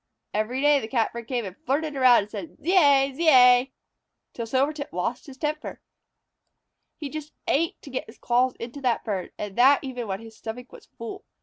[0.33, 3.13] Every day the Catbird came and flirted around and said, "Zeay!
[3.13, 3.71] Zeay!"
[4.33, 5.79] till Silvertip lost his temper.
[6.97, 10.35] He just ached to get his claws into that bird, and that even when his
[10.35, 11.23] stomach was full.